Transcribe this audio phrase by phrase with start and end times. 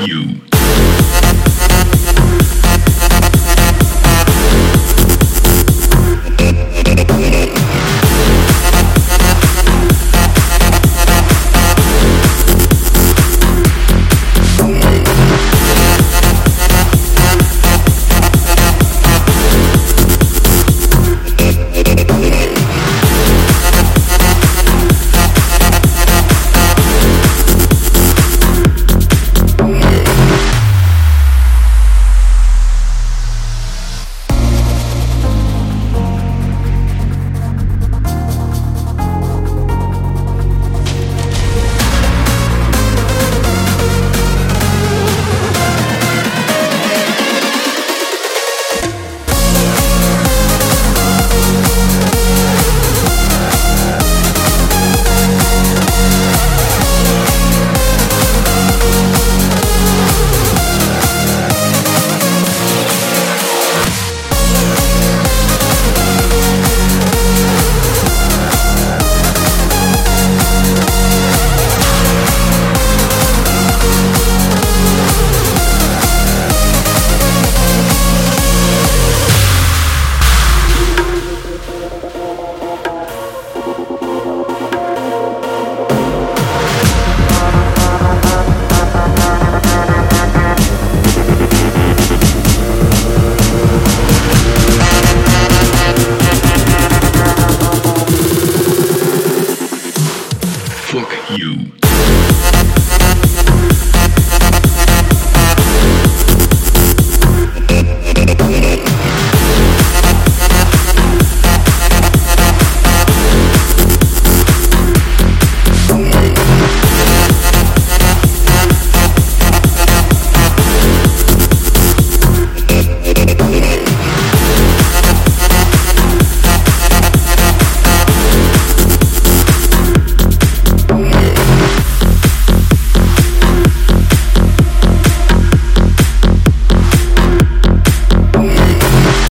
[0.00, 0.57] you.